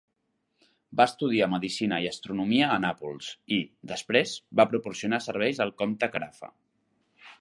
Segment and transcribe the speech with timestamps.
[1.01, 3.59] Va estudiar medicina i astronomia a Nàpols i,
[3.93, 6.51] després, va proporcionar serveis al comte Carafa.